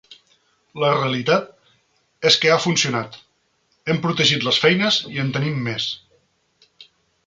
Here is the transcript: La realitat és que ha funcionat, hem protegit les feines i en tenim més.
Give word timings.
La 0.83 0.87
realitat 0.95 1.51
és 2.31 2.39
que 2.45 2.51
ha 2.55 2.59
funcionat, 2.65 3.21
hem 3.95 4.03
protegit 4.09 4.51
les 4.51 4.63
feines 4.67 5.01
i 5.15 5.25
en 5.27 5.35
tenim 5.39 5.65
més. 5.71 5.91